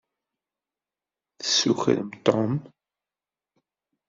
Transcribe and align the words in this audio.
Tessukrem 1.37 2.09
Tom. 2.25 2.51